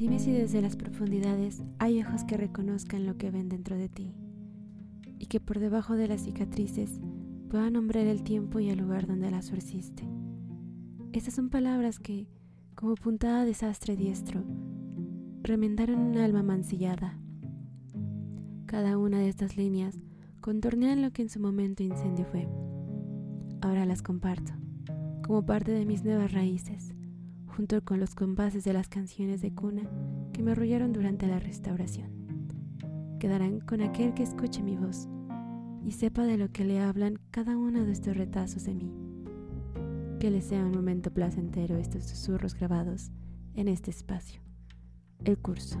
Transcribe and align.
Dime 0.00 0.18
si 0.18 0.32
desde 0.32 0.62
las 0.62 0.76
profundidades 0.76 1.62
hay 1.78 2.00
ojos 2.00 2.24
que 2.24 2.38
reconozcan 2.38 3.04
lo 3.04 3.18
que 3.18 3.30
ven 3.30 3.50
dentro 3.50 3.76
de 3.76 3.90
ti 3.90 4.14
y 5.18 5.26
que 5.26 5.40
por 5.40 5.58
debajo 5.58 5.94
de 5.94 6.08
las 6.08 6.22
cicatrices 6.22 7.02
puedan 7.50 7.74
nombrar 7.74 8.06
el 8.06 8.22
tiempo 8.22 8.60
y 8.60 8.70
el 8.70 8.78
lugar 8.78 9.06
donde 9.06 9.30
las 9.30 9.44
surciste. 9.44 10.08
Estas 11.12 11.34
son 11.34 11.50
palabras 11.50 11.98
que, 11.98 12.28
como 12.74 12.94
puntada 12.94 13.44
de 13.44 13.52
sastre 13.52 13.94
diestro, 13.94 14.42
remendaron 15.42 15.98
un 15.98 16.16
alma 16.16 16.42
mancillada. 16.42 17.18
Cada 18.64 18.96
una 18.96 19.18
de 19.18 19.28
estas 19.28 19.58
líneas 19.58 20.00
contornean 20.40 21.02
lo 21.02 21.10
que 21.10 21.20
en 21.20 21.28
su 21.28 21.40
momento 21.40 21.82
incendio 21.82 22.24
fue. 22.24 22.48
Ahora 23.60 23.84
las 23.84 24.00
comparto, 24.00 24.54
como 25.22 25.44
parte 25.44 25.72
de 25.72 25.84
mis 25.84 26.04
nuevas 26.04 26.32
raíces, 26.32 26.94
junto 27.50 27.84
con 27.84 28.00
los 28.00 28.14
compases 28.14 28.64
de 28.64 28.72
las 28.72 28.88
canciones 28.88 29.42
de 29.42 29.52
cuna 29.52 29.82
que 30.32 30.42
me 30.42 30.52
arrullaron 30.52 30.92
durante 30.92 31.26
la 31.26 31.38
restauración. 31.38 32.10
Quedarán 33.18 33.60
con 33.60 33.82
aquel 33.82 34.14
que 34.14 34.22
escuche 34.22 34.62
mi 34.62 34.76
voz 34.76 35.08
y 35.84 35.92
sepa 35.92 36.24
de 36.24 36.38
lo 36.38 36.50
que 36.50 36.64
le 36.64 36.80
hablan 36.80 37.18
cada 37.30 37.56
uno 37.56 37.84
de 37.84 37.92
estos 37.92 38.16
retazos 38.16 38.64
de 38.64 38.74
mí. 38.74 38.92
Que 40.18 40.30
le 40.30 40.40
sea 40.40 40.64
un 40.64 40.72
momento 40.72 41.10
placentero 41.10 41.76
estos 41.76 42.04
susurros 42.04 42.54
grabados 42.54 43.10
en 43.54 43.68
este 43.68 43.90
espacio. 43.90 44.40
El 45.24 45.38
curso. 45.38 45.78